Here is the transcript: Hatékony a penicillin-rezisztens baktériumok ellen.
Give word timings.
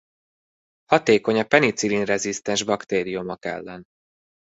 Hatékony 0.85 1.39
a 1.39 1.43
penicillin-rezisztens 1.43 2.63
baktériumok 2.63 3.45
ellen. 3.45 3.83